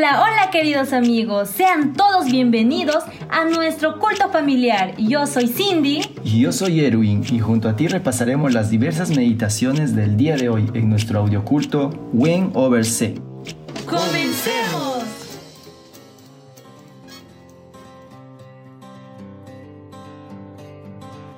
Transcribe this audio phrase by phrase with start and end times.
[0.00, 4.96] Hola, hola queridos amigos, sean todos bienvenidos a nuestro culto familiar.
[4.96, 6.00] Yo soy Cindy.
[6.24, 10.48] Y yo soy Erwin y junto a ti repasaremos las diversas meditaciones del día de
[10.48, 13.16] hoy en nuestro audioculto Win Over C.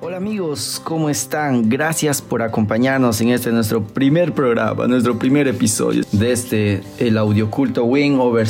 [0.05, 1.69] Hola amigos, ¿cómo están?
[1.69, 7.85] Gracias por acompañarnos en este nuestro primer programa, nuestro primer episodio de este el audioculto
[7.85, 8.45] Win Over.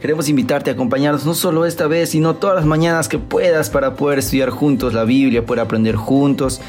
[0.00, 3.96] Queremos invitarte a acompañarnos no solo esta vez, sino todas las mañanas que puedas para
[3.96, 6.60] poder estudiar juntos la Biblia, poder aprender juntos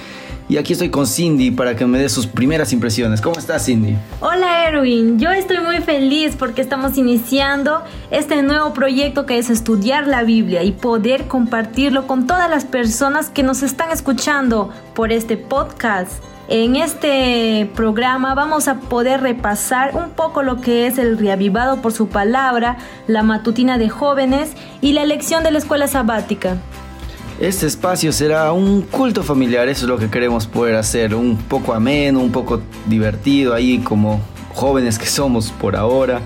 [0.54, 3.22] y aquí estoy con Cindy para que me dé sus primeras impresiones.
[3.22, 3.98] ¿Cómo estás, Cindy?
[4.20, 5.18] Hola, Erwin.
[5.18, 10.62] Yo estoy muy feliz porque estamos iniciando este nuevo proyecto que es estudiar la Biblia
[10.62, 16.24] y poder compartirlo con todas las personas que nos están escuchando por este podcast.
[16.50, 21.94] En este programa vamos a poder repasar un poco lo que es el reavivado por
[21.94, 22.78] su palabra,
[23.08, 26.58] la matutina de jóvenes y la elección de la escuela sabática.
[27.40, 31.74] Este espacio será un culto familiar, eso es lo que queremos poder hacer, un poco
[31.74, 34.22] ameno, un poco divertido ahí como
[34.54, 36.22] jóvenes que somos por ahora.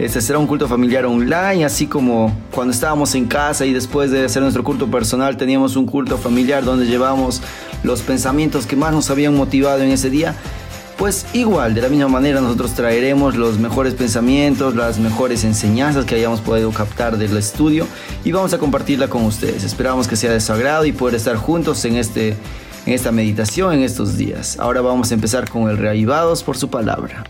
[0.00, 4.24] Este será un culto familiar online, así como cuando estábamos en casa y después de
[4.24, 7.40] hacer nuestro culto personal teníamos un culto familiar donde llevamos
[7.84, 10.34] los pensamientos que más nos habían motivado en ese día.
[10.98, 16.16] Pues igual, de la misma manera nosotros traeremos los mejores pensamientos, las mejores enseñanzas que
[16.16, 17.86] hayamos podido captar del estudio
[18.24, 19.62] y vamos a compartirla con ustedes.
[19.62, 22.30] Esperamos que sea de su agrado y poder estar juntos en, este,
[22.84, 24.58] en esta meditación en estos días.
[24.58, 27.22] Ahora vamos a empezar con el reavivados por su palabra.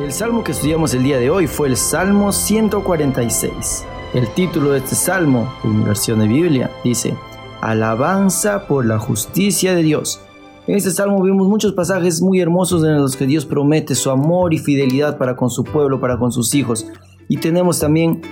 [0.00, 3.84] El salmo que estudiamos el día de hoy fue el Salmo 146.
[4.14, 7.14] El título de este salmo, en versión de Biblia, dice,
[7.60, 10.20] Alabanza por la justicia de Dios.
[10.66, 14.54] En este salmo vemos muchos pasajes muy hermosos en los que Dios promete su amor
[14.54, 16.86] y fidelidad para con su pueblo, para con sus hijos.
[17.28, 18.22] Y tenemos también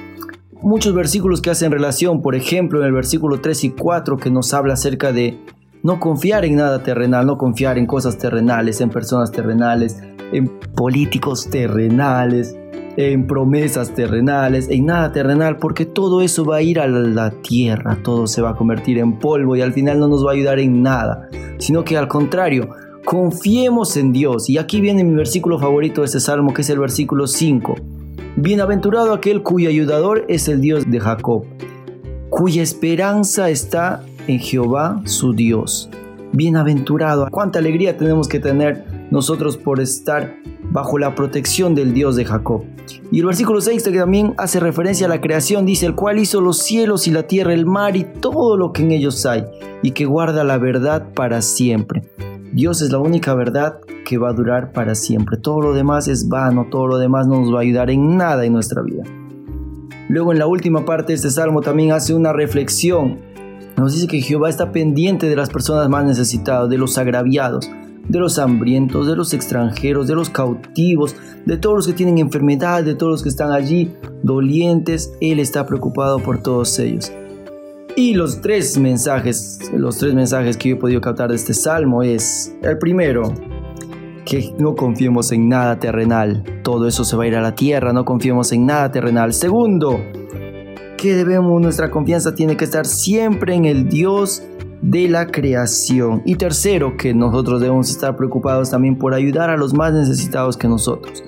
[0.63, 4.55] muchos versículos que hacen relación, por ejemplo, en el versículo 3 y 4 que nos
[4.55, 5.39] habla acerca de
[5.83, 9.99] no confiar en nada terrenal, no confiar en cosas terrenales, en personas terrenales,
[10.33, 12.57] en políticos terrenales,
[12.97, 17.99] en promesas terrenales, en nada terrenal, porque todo eso va a ir a la tierra,
[18.03, 20.59] todo se va a convertir en polvo y al final no nos va a ayudar
[20.59, 22.71] en nada, sino que al contrario,
[23.05, 24.51] confiemos en Dios.
[24.51, 27.75] Y aquí viene mi versículo favorito de este salmo, que es el versículo 5.
[28.37, 31.45] Bienaventurado aquel cuyo ayudador es el Dios de Jacob,
[32.29, 35.89] cuya esperanza está en Jehová su Dios.
[36.33, 40.37] Bienaventurado, cuánta alegría tenemos que tener nosotros por estar
[40.71, 42.65] bajo la protección del Dios de Jacob.
[43.11, 46.41] Y el versículo 6 que también hace referencia a la creación dice, el cual hizo
[46.41, 49.45] los cielos y la tierra, el mar y todo lo que en ellos hay,
[49.83, 52.03] y que guarda la verdad para siempre.
[52.53, 55.37] Dios es la única verdad que va a durar para siempre.
[55.37, 58.45] Todo lo demás es vano, todo lo demás no nos va a ayudar en nada
[58.45, 59.03] en nuestra vida.
[60.09, 63.19] Luego en la última parte de este salmo también hace una reflexión.
[63.77, 67.69] Nos dice que Jehová está pendiente de las personas más necesitadas, de los agraviados
[68.09, 72.85] de los hambrientos, de los extranjeros, de los cautivos, de todos los que tienen enfermedad,
[72.85, 75.13] de todos los que están allí dolientes.
[75.21, 77.13] Él está preocupado por todos ellos.
[77.97, 82.03] Y los tres mensajes, los tres mensajes que yo he podido captar de este salmo
[82.03, 83.33] es, el primero,
[84.27, 87.93] que no confiemos en nada terrenal, todo eso se va a ir a la tierra,
[87.93, 89.33] no confiemos en nada terrenal.
[89.33, 89.99] Segundo,
[90.99, 94.43] que debemos, nuestra confianza tiene que estar siempre en el Dios
[94.87, 96.23] de la creación.
[96.25, 100.69] Y tercero, que nosotros debemos estar preocupados también por ayudar a los más necesitados que
[100.69, 101.25] nosotros.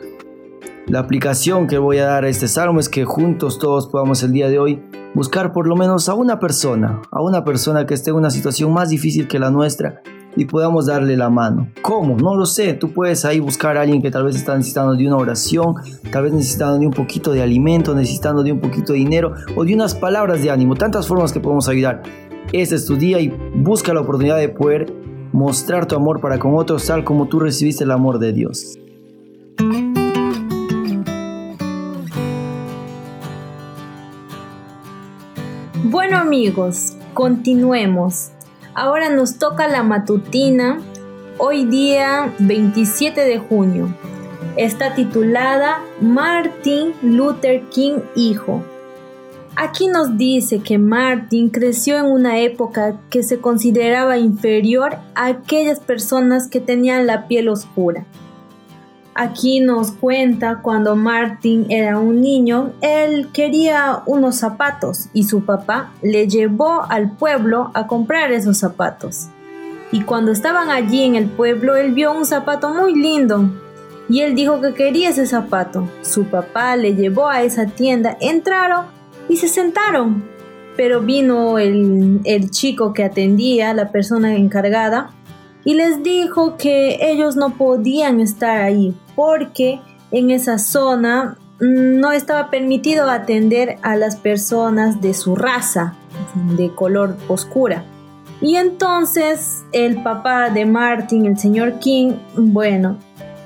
[0.87, 4.33] La aplicación que voy a dar a este salmo es que juntos todos podamos el
[4.33, 4.83] día de hoy
[5.13, 8.73] buscar por lo menos a una persona, a una persona que esté en una situación
[8.73, 10.03] más difícil que la nuestra
[10.37, 11.69] y podamos darle la mano.
[11.83, 12.17] ¿Cómo?
[12.17, 12.75] No lo sé.
[12.75, 15.75] Tú puedes ahí buscar a alguien que tal vez está necesitando de una oración,
[16.13, 19.65] tal vez necesitando de un poquito de alimento, necesitando de un poquito de dinero o
[19.65, 20.77] de unas palabras de ánimo.
[20.77, 22.03] Tantas formas que podemos ayudar.
[22.53, 24.91] Este es tu día y busca la oportunidad de poder
[25.33, 28.79] mostrar tu amor para con otros tal como tú recibiste el amor de Dios.
[35.85, 38.31] Bueno amigos, continuemos.
[38.75, 40.79] Ahora nos toca la matutina,
[41.37, 43.95] hoy día 27 de junio.
[44.57, 48.63] Está titulada Martin Luther King Hijo.
[49.61, 55.81] Aquí nos dice que Martin creció en una época que se consideraba inferior a aquellas
[55.81, 58.05] personas que tenían la piel oscura.
[59.17, 65.93] Aquí nos cuenta cuando Martin era un niño, él quería unos zapatos y su papá
[66.03, 69.27] le llevó al pueblo a comprar esos zapatos.
[69.91, 73.51] Y cuando estaban allí en el pueblo, él vio un zapato muy lindo
[74.09, 75.89] y él dijo que quería ese zapato.
[76.03, 78.98] Su papá le llevó a esa tienda, entraron
[79.29, 80.25] y se sentaron.
[80.77, 85.11] Pero vino el, el chico que atendía, la persona encargada,
[85.65, 89.81] y les dijo que ellos no podían estar ahí porque
[90.11, 95.95] en esa zona no estaba permitido atender a las personas de su raza,
[96.57, 97.85] de color oscura.
[98.41, 102.99] Y entonces el papá de Martin, el señor King, bueno,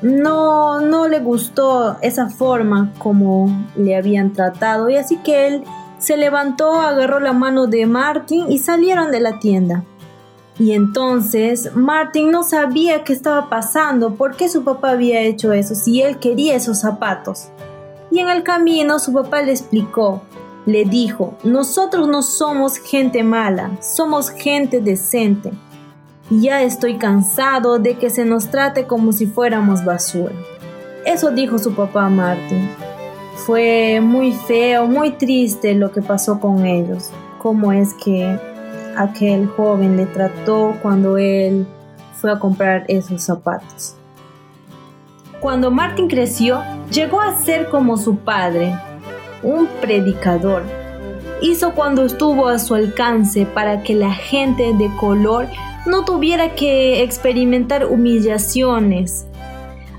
[0.02, 5.64] no, no le gustó esa forma como le habían tratado y así que él
[5.99, 9.84] se levantó, agarró la mano de Martin y salieron de la tienda.
[10.58, 15.75] Y entonces Martin no sabía qué estaba pasando, por qué su papá había hecho eso,
[15.75, 17.49] si él quería esos zapatos.
[18.10, 20.22] Y en el camino su papá le explicó,
[20.66, 25.52] le dijo, nosotros no somos gente mala, somos gente decente.
[26.31, 30.35] Ya estoy cansado de que se nos trate como si fuéramos basura.
[31.05, 32.71] Eso dijo su papá Martin.
[33.47, 37.11] Fue muy feo, muy triste lo que pasó con ellos.
[37.39, 38.39] Cómo es que
[38.97, 41.67] aquel joven le trató cuando él
[42.15, 43.97] fue a comprar esos zapatos.
[45.41, 48.79] Cuando Martin creció, llegó a ser como su padre,
[49.43, 50.63] un predicador.
[51.41, 55.49] Hizo cuando estuvo a su alcance para que la gente de color
[55.87, 59.26] no tuviera que experimentar humillaciones.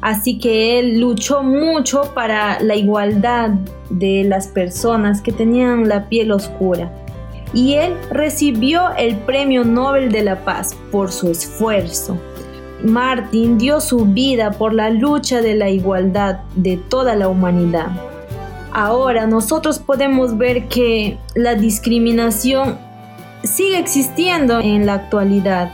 [0.02, 3.52] Así que él luchó mucho para la igualdad
[3.90, 6.92] de las personas que tenían la piel oscura.
[7.54, 12.18] Y él recibió el Premio Nobel de la Paz por su esfuerzo.
[12.84, 17.88] Martin dio su vida por la lucha de la igualdad de toda la humanidad.
[18.74, 22.78] Ahora nosotros podemos ver que la discriminación
[23.44, 25.72] sigue existiendo en la actualidad.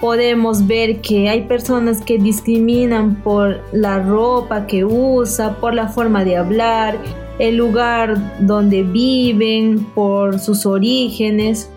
[0.00, 6.24] Podemos ver que hay personas que discriminan por la ropa que usa, por la forma
[6.24, 6.98] de hablar,
[7.38, 11.70] el lugar donde viven, por sus orígenes.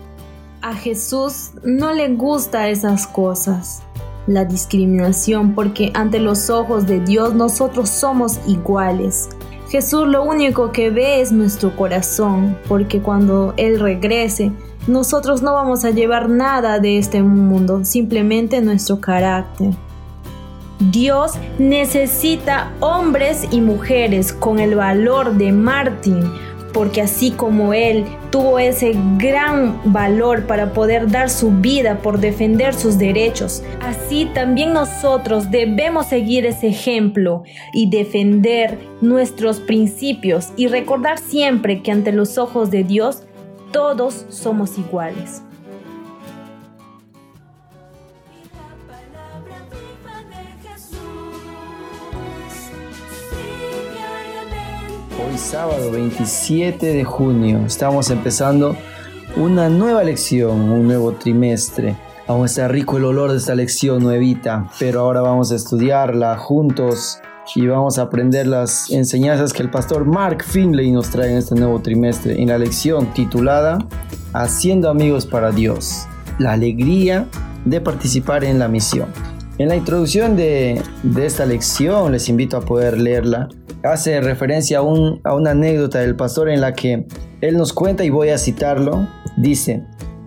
[0.62, 3.82] A Jesús no le gusta esas cosas,
[4.26, 9.28] la discriminación, porque ante los ojos de Dios nosotros somos iguales.
[9.68, 14.52] Jesús lo único que ve es nuestro corazón, porque cuando Él regrese,
[14.86, 19.70] nosotros no vamos a llevar nada de este mundo, simplemente nuestro carácter.
[20.90, 26.30] Dios necesita hombres y mujeres con el valor de Martín,
[26.74, 32.74] porque así como él tuvo ese gran valor para poder dar su vida por defender
[32.74, 41.18] sus derechos, así también nosotros debemos seguir ese ejemplo y defender nuestros principios y recordar
[41.18, 43.22] siempre que ante los ojos de Dios
[43.74, 45.42] todos somos iguales.
[55.18, 58.76] Hoy sábado 27 de junio estamos empezando
[59.34, 61.96] una nueva lección, un nuevo trimestre.
[62.28, 67.18] Aún está rico el olor de esta lección nuevita, pero ahora vamos a estudiarla juntos
[67.54, 71.54] y vamos a aprender las enseñanzas que el pastor Mark Finley nos trae en este
[71.54, 73.78] nuevo trimestre en la lección titulada
[74.32, 76.06] Haciendo amigos para Dios,
[76.38, 77.28] la alegría
[77.64, 79.08] de participar en la misión.
[79.58, 80.82] En la introducción de,
[81.16, 83.48] esta lección, les invito a poder leerla,
[83.84, 87.06] hace referencia a, un, a una anécdota del pastor en la que
[87.42, 89.84] él nos cuenta, y voy a citarlo, dice,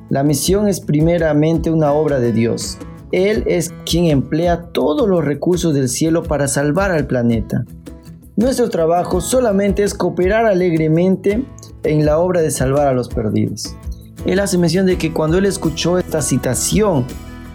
[0.10, 2.78] la misión es primeramente una obra de Dios
[3.12, 7.66] él es quien emplea todos los recursos del cielo para salvar al planeta.
[8.36, 11.44] Nuestro trabajo solamente es cooperar alegremente
[11.84, 13.76] en la obra de salvar a los perdidos.
[14.26, 17.06] Él hace mención de que cuando él escuchó esta citación,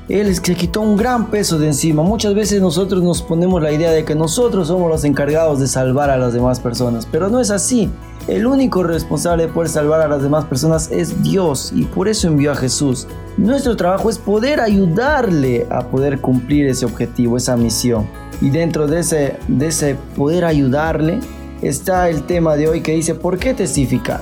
[0.09, 2.03] él se quitó un gran peso de encima.
[2.03, 6.11] Muchas veces nosotros nos ponemos la idea de que nosotros somos los encargados de salvar
[6.11, 7.91] a las demás personas, pero no es así.
[8.29, 12.29] El único responsable de poder salvar a las demás personas es Dios y por eso
[12.29, 13.09] envió a Jesús.
[13.37, 18.07] Nuestro trabajo es poder ayudarle a poder cumplir ese objetivo, esa misión.
[18.41, 21.19] Y dentro de ese, de ese poder ayudarle
[21.63, 24.21] está el tema de hoy que dice ¿por qué testificar?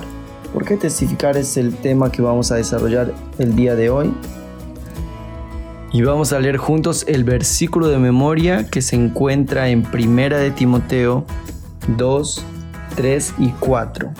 [0.51, 4.13] ¿Por qué testificar es el tema que vamos a desarrollar el día de hoy?
[5.93, 10.49] Y vamos a leer juntos el versículo de memoria que se encuentra en Primera de
[10.49, 11.25] Timoteo
[11.97, 12.45] 2,
[12.95, 14.11] 3 y 4.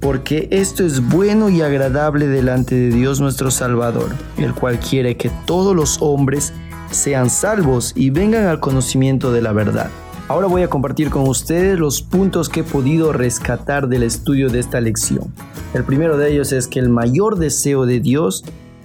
[0.00, 5.30] Porque esto es bueno y agradable delante de Dios nuestro Salvador, el cual quiere que
[5.46, 6.52] todos los hombres
[6.90, 9.90] sean salvos y vengan al conocimiento de la verdad.
[10.28, 14.60] Ahora voy a compartir con ustedes los puntos que he podido rescatar del estudio de
[14.60, 15.32] esta lección.
[15.74, 18.44] El primero de ellos es que el mayor deseo de Dios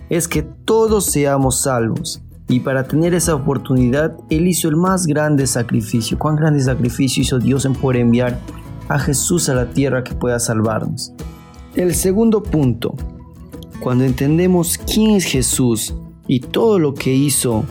[0.10, 2.22] es que todos seamos salvos.
[2.50, 6.18] Y para tener esa oportunidad, Él hizo el más grande sacrificio.
[6.18, 8.40] ¿Cuán grande sacrificio hizo Dios en poder enviar
[8.90, 11.14] a Jesús a la tierra que pueda salvarnos?
[11.76, 12.96] El segundo punto,
[13.80, 15.94] cuando entendemos quién es Jesús
[16.28, 17.66] y todo lo que hizo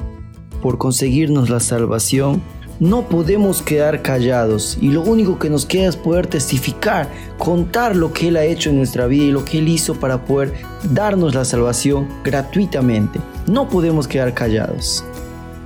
[0.63, 2.43] por conseguirnos la salvación,
[2.79, 7.09] no podemos quedar callados y lo único que nos queda es poder testificar,
[7.39, 10.25] contar lo que Él ha hecho en nuestra vida y lo que Él hizo para
[10.25, 10.53] poder
[10.93, 13.19] darnos la salvación gratuitamente.
[13.47, 15.05] No podemos quedar callados.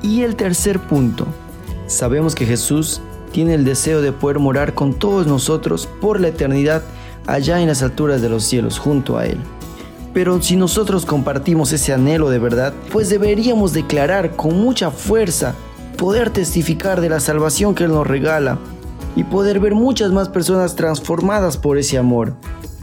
[0.03, 1.27] Y el tercer punto,
[1.87, 6.83] sabemos que Jesús tiene el deseo de poder morar con todos nosotros por la eternidad
[7.27, 9.39] allá en las alturas de los cielos junto a Él.
[10.13, 15.55] Pero si nosotros compartimos ese anhelo de verdad, pues deberíamos declarar con mucha fuerza
[15.97, 18.59] poder testificar de la salvación que Él nos regala
[19.15, 22.35] y poder ver muchas más personas transformadas por ese amor.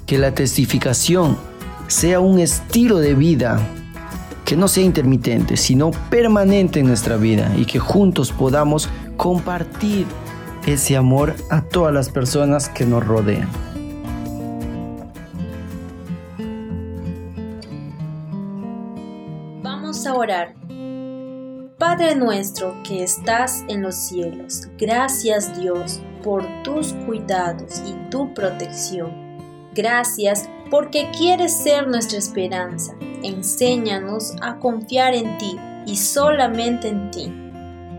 [0.06, 1.38] Que la testificación
[1.88, 3.60] sea un estilo de vida
[4.46, 8.88] que no sea intermitente, sino permanente en nuestra vida y que juntos podamos
[9.18, 10.06] compartir
[10.68, 13.48] ese amor a todas las personas que nos rodean.
[19.64, 20.54] Vamos a orar.
[21.78, 29.12] Padre nuestro que estás en los cielos, gracias Dios por tus cuidados y tu protección.
[29.74, 32.94] Gracias porque quieres ser nuestra esperanza.
[33.24, 37.47] Enséñanos a confiar en ti y solamente en ti.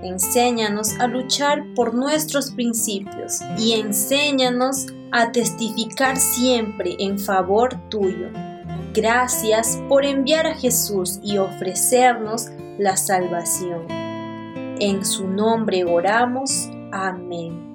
[0.02, 8.28] Enséñanos a luchar por nuestros principios y enséñanos a testificar siempre en favor tuyo.
[8.94, 13.86] Gracias por enviar a Jesús y ofrecernos la salvación.
[14.80, 16.68] En su nombre oramos.
[16.92, 17.67] Amén.